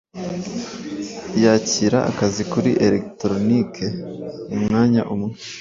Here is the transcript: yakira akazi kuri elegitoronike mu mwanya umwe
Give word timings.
yakira 1.43 1.99
akazi 2.11 2.41
kuri 2.51 2.71
elegitoronike 2.85 3.85
mu 4.49 4.57
mwanya 4.65 5.01
umwe 5.13 5.33